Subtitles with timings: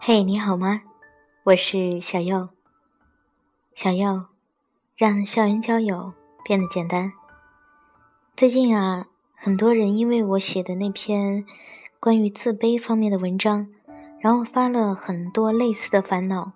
[0.00, 0.82] 嘿，你好吗？
[1.42, 2.48] 我是小右。
[3.74, 4.26] 小右，
[4.96, 6.14] 让校园交友
[6.44, 7.12] 变得简单。
[8.36, 11.44] 最近啊，很多人因为我写的那篇
[11.98, 13.68] 关于自卑方面的文章，
[14.20, 16.52] 然后发了很多类似的烦恼。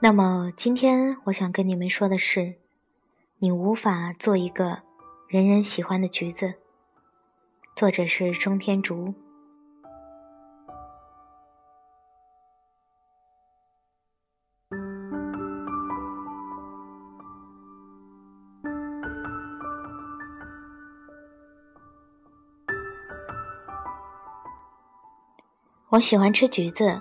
[0.00, 2.56] 那么今天我想跟你们说的是，
[3.38, 4.82] 你无法做一个
[5.28, 6.54] 人人喜欢的橘子。
[7.74, 9.14] 作者是中天竹。
[25.90, 27.00] 我喜欢吃橘子，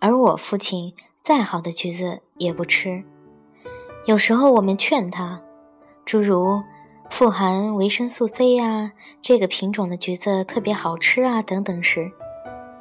[0.00, 0.92] 而我父亲
[1.22, 3.04] 再好的橘子也不吃。
[4.04, 5.40] 有时候我们劝他，
[6.04, 6.60] 诸如
[7.08, 8.90] 富含维生素 C 啊，
[9.22, 12.10] 这个品种的橘子特别好吃啊等等时，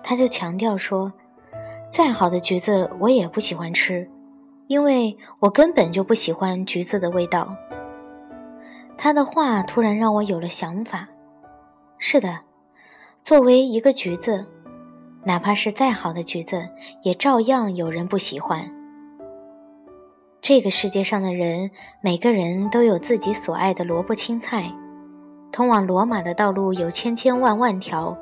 [0.01, 1.13] 他就强调说，
[1.91, 4.09] 再好的橘子我也不喜欢吃，
[4.65, 7.55] 因为我根本就不喜欢橘子的味道。
[8.97, 11.07] 他的话突然让我有了想法。
[11.99, 12.39] 是的，
[13.23, 14.47] 作为一个橘子。
[15.27, 16.69] 哪怕是再好的橘子，
[17.03, 18.71] 也照样有人不喜欢。
[20.39, 24.71] 这个世界上的人，每个人都有自己所爱的萝卜青菜。
[25.51, 28.17] 通往罗马的道路有千千万万条，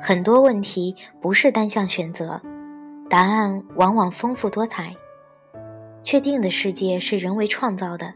[0.00, 2.40] 很多问题不是单向选择，
[3.10, 4.94] 答案往往丰富多彩。
[6.04, 8.14] 确定的世界是人为创造的，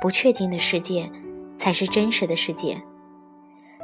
[0.00, 1.10] 不确定的世界
[1.58, 2.80] 才是真实的世界。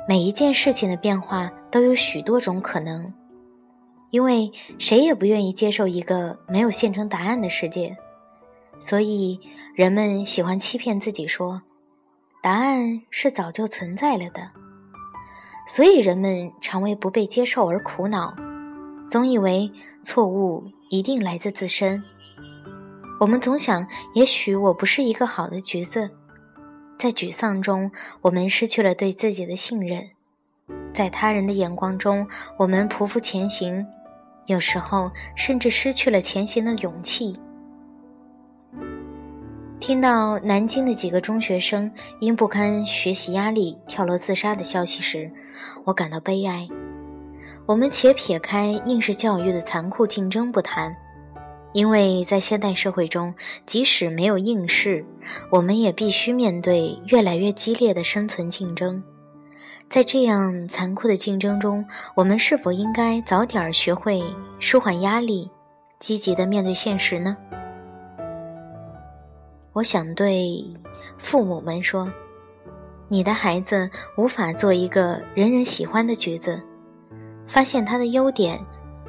[0.09, 3.13] 每一件事情的变化都有许多种可能。
[4.13, 7.97] 因为谁也不愿意接受一个没有现成答案的世界，
[8.79, 9.41] 所以
[9.75, 11.63] 人们喜欢欺骗自己说，
[12.43, 14.51] 答案是早就存在了的。
[15.67, 18.37] 所以人们常为不被接受而苦恼，
[19.09, 22.05] 总以为错误一定来自自身。
[23.19, 26.11] 我们总想，也许我不是一个好的橘子，
[26.99, 30.11] 在沮丧中，我们失去了对自己的信任，
[30.93, 32.29] 在他人的眼光中，
[32.59, 33.87] 我们匍匐前行。
[34.53, 37.37] 有时候甚至失去了前行的勇气。
[39.81, 41.91] 听到南京的几个中学生
[42.21, 45.29] 因不堪学习压力跳楼自杀的消息时，
[45.85, 46.69] 我感到悲哀。
[47.67, 50.95] 我们且撇开应试教育的残酷竞争不谈，
[51.73, 53.35] 因为在现代社会中，
[53.67, 55.05] 即使没有应试，
[55.51, 59.03] 我们也必须面对越来越激烈的生存竞争。
[59.93, 64.25] 在这样残酷的竞争中，我们是否应该早点学会
[64.59, 65.51] 舒缓压力，
[65.99, 67.37] 积极的面对现实呢？
[69.75, 70.65] 我想对
[71.19, 72.11] 父母们说：
[73.09, 76.63] 你的孩子无法做一个人人喜欢的橘子，
[77.47, 78.59] 发现他的优点，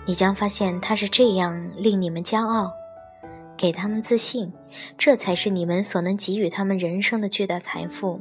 [0.05, 2.69] 你将发现他是这样令你们骄傲，
[3.55, 4.51] 给他们自信，
[4.97, 8.19] 这才是你们所能给予他们人生的巨大财富。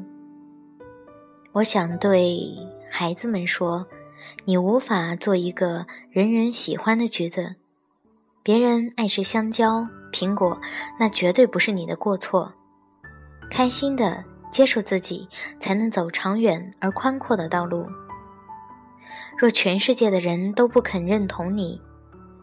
[1.54, 2.56] 我想对
[2.90, 3.86] 孩子们说
[4.46, 7.56] ：“你无法做一个人人喜欢的橘子。
[8.42, 10.58] 别人爱吃香蕉、苹果，
[10.98, 12.50] 那绝对不是你的过错。
[13.50, 15.28] 开心的接受自己，
[15.60, 17.86] 才能走长远而宽阔的道路。
[19.36, 21.82] 若全世界的人都不肯认同你，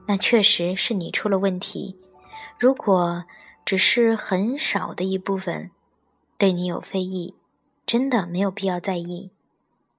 [0.06, 1.98] 那确实是你出了问题。
[2.60, 3.26] 如果
[3.66, 5.72] 只是很少的一部分
[6.38, 7.34] 对你有非议。”
[7.90, 9.32] 真的没有必要在意，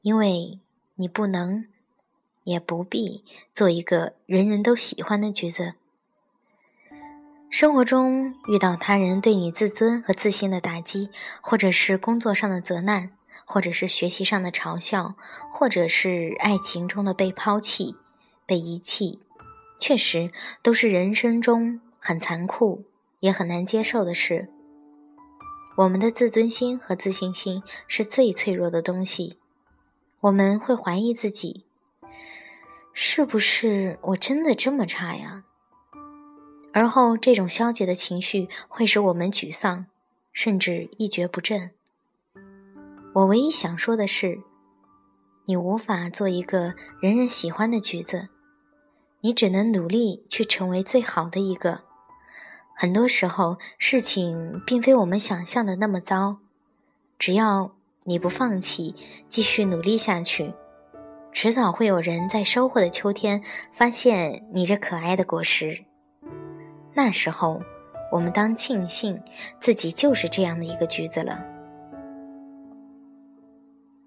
[0.02, 0.60] 因为
[0.94, 1.66] 你不能，
[2.44, 5.74] 也不必做一个人人都喜欢的橘子。
[7.48, 13.10] 生活中遇到他人对你自尊和自信的打击，或者是工作上的责难，
[13.44, 15.16] 或者是学习上的嘲笑，
[15.50, 17.96] 或者是爱情中的被抛弃、
[18.46, 19.18] 被遗弃，
[19.80, 20.30] 确实
[20.62, 22.84] 都是人生中很残酷
[23.18, 24.48] 也很难接受的事。
[25.80, 29.38] 我们的自尊心和自信心是最脆弱的东西，
[30.20, 31.64] 我们会怀疑自己，
[32.93, 35.44] 是不是我真的这么差呀？
[36.75, 39.87] 而后，这种消极的情绪会使我们沮丧，
[40.34, 41.70] 甚至一蹶不振。
[43.14, 44.43] 我唯一想说的是，
[45.46, 48.28] 你无法做一个人人喜欢的橘子，
[49.22, 51.89] 你只能努力去成为最好的一个。
[52.81, 56.38] 很多时候，事情并非我们想象的那么糟。
[57.19, 57.73] 只要
[58.05, 58.97] 你不放弃，
[59.29, 60.55] 继续努力下去，
[61.31, 65.85] 迟早会有人在收获的秋天发现你这可爱的果实。
[66.94, 67.61] 那时候，
[68.11, 69.21] 我们当庆幸
[69.59, 71.38] 自己就是这样的一个橘子了。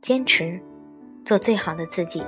[0.02, 0.60] 坚持，
[1.24, 2.26] 做最好的自己，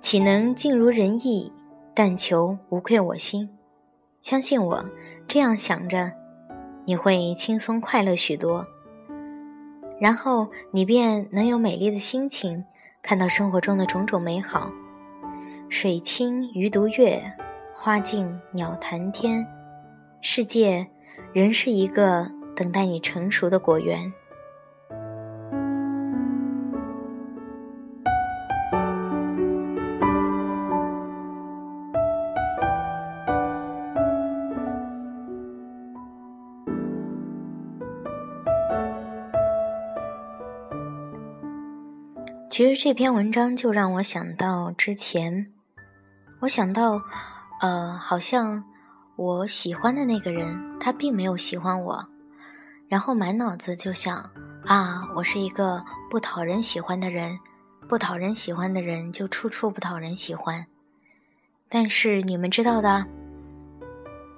[0.00, 1.52] 岂能尽如人意？
[1.92, 3.50] 但求无愧我心。
[4.20, 4.84] 相信我，
[5.26, 6.12] 这样想着，
[6.84, 8.66] 你会轻松快乐许多。
[10.00, 12.64] 然后你便能有美丽的心情，
[13.02, 14.70] 看到生活中的种种美好。
[15.68, 17.22] 水清鱼独月，
[17.72, 19.46] 花静鸟谈天。
[20.20, 20.86] 世界
[21.32, 24.12] 仍是一个等待你成熟的果园。
[42.50, 45.46] 其实这篇文章就让我想到之前，
[46.40, 47.00] 我想到，
[47.60, 48.64] 呃，好像
[49.16, 52.08] 我喜欢的那个人他并没有喜欢我，
[52.88, 54.30] 然后满脑子就想
[54.66, 57.38] 啊，我是一个不讨人喜欢的人，
[57.86, 60.66] 不讨人喜欢的人就处处不讨人喜欢。
[61.68, 63.06] 但是你们知道的，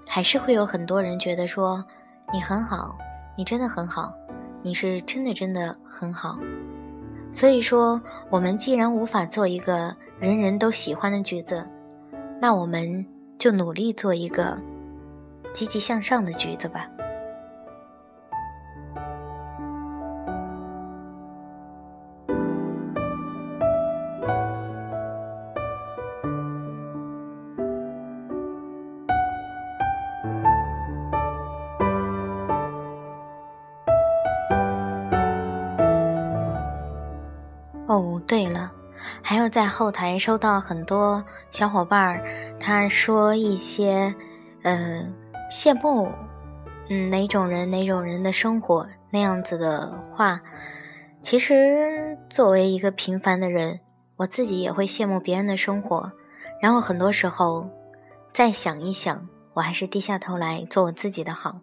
[0.09, 1.83] 还是会有很多人觉得说
[2.33, 2.99] 你很好，
[3.39, 4.13] 你真的很好，
[4.63, 6.39] 你是真的真的很好。
[7.33, 11.65] 所以说，我们既然无法做一个人人都喜欢的橘子，
[12.41, 13.07] 那我们
[13.39, 14.59] 就努力做一个
[15.53, 16.89] 积极向上的橘子吧。
[37.91, 38.71] 哦，对了，
[39.21, 42.23] 还有在后台收到很多小伙伴儿，
[42.61, 44.15] 他说一些，
[44.63, 45.05] 呃，
[45.51, 46.09] 羡慕，
[46.89, 50.41] 嗯，哪种人哪种人的生活那样子的话。
[51.21, 53.81] 其实作为一个平凡的人，
[54.19, 56.13] 我自己也会羡慕别人的生活。
[56.63, 57.69] 然后很多时候，
[58.33, 61.59] 再想一想，我还是低下头来做我自己的好。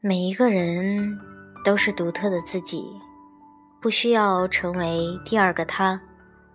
[0.00, 1.20] 每一个人
[1.64, 2.84] 都是独特的自己。
[3.84, 6.00] 不需要成为第二个他，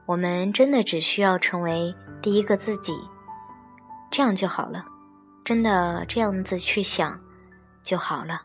[0.07, 1.93] 我们真的只需要成为
[2.23, 2.91] 第一个自己，
[4.09, 4.83] 这样就好了。
[5.45, 7.19] 真的这样子去想
[7.83, 8.41] 就好了。